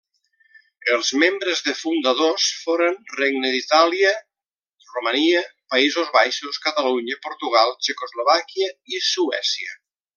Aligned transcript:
Els 0.93 1.09
membres 1.23 1.59
de 1.67 1.75
fundadors 1.81 2.47
foren 2.63 2.97
Regne 3.19 3.53
d'Itàlia, 3.57 4.15
Romania, 4.97 5.45
Països 5.77 6.13
Baixos, 6.19 6.61
Catalunya, 6.67 7.23
Portugal, 7.29 7.79
Txecoslovàquia, 7.85 8.77
i 8.97 9.07
Suècia. 9.15 9.83